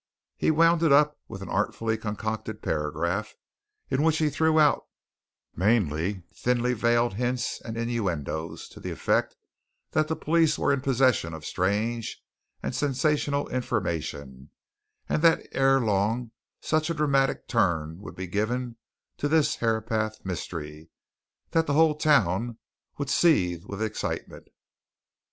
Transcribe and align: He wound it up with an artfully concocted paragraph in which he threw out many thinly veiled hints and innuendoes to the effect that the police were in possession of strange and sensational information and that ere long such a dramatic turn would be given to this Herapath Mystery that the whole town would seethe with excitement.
He 0.35 0.49
wound 0.49 0.81
it 0.81 0.91
up 0.91 1.19
with 1.27 1.43
an 1.43 1.49
artfully 1.49 1.95
concocted 1.95 2.63
paragraph 2.63 3.35
in 3.91 4.01
which 4.01 4.17
he 4.17 4.31
threw 4.31 4.59
out 4.59 4.87
many 5.55 6.23
thinly 6.33 6.73
veiled 6.73 7.13
hints 7.13 7.61
and 7.63 7.77
innuendoes 7.77 8.67
to 8.69 8.79
the 8.79 8.89
effect 8.89 9.35
that 9.91 10.07
the 10.07 10.15
police 10.15 10.57
were 10.57 10.73
in 10.73 10.81
possession 10.81 11.35
of 11.35 11.45
strange 11.45 12.19
and 12.63 12.73
sensational 12.75 13.47
information 13.49 14.49
and 15.07 15.21
that 15.21 15.45
ere 15.51 15.79
long 15.79 16.31
such 16.61 16.89
a 16.89 16.95
dramatic 16.95 17.47
turn 17.47 17.99
would 18.01 18.15
be 18.15 18.25
given 18.25 18.77
to 19.17 19.27
this 19.27 19.57
Herapath 19.57 20.25
Mystery 20.25 20.89
that 21.51 21.67
the 21.67 21.73
whole 21.73 21.93
town 21.93 22.57
would 22.97 23.11
seethe 23.11 23.65
with 23.65 23.83
excitement. 23.83 24.47